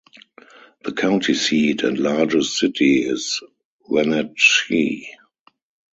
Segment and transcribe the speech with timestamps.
[0.83, 3.39] The county seat and largest city is
[3.87, 5.07] Wenatchee.